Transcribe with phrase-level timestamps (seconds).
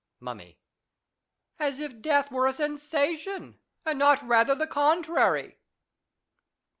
[0.19, 0.57] Mummy.
[1.59, 5.59] As if death were a sensation, and not rather the contrary.